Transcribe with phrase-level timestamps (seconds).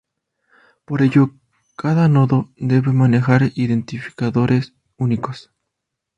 [0.83, 1.35] Por ello
[1.75, 5.51] cada nodo debe manejar identificadores únicos.